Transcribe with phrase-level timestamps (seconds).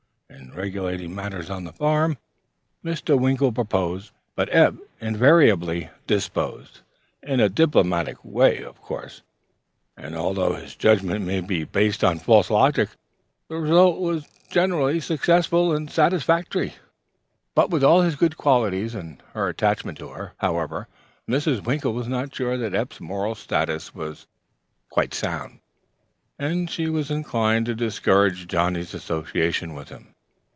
[0.29, 2.17] In regulating matters on the farm
[2.83, 3.17] Mr.
[3.19, 6.81] Winkle proposed, but Eph invariably disposed,
[7.21, 9.21] in a diplomatic way, of course;
[9.95, 12.89] and, although his judgment might be based on false logic,
[13.49, 16.73] the result was generally successful and satisfactory.
[17.69, 20.87] With all his good qualities and her attachment to him, however,
[21.29, 21.63] Mrs.
[21.63, 24.25] Winkle was not sure that Eph's moral status was
[24.89, 25.59] quite sound,
[26.39, 30.13] and she was inclined to discourage Johnnie's association with him.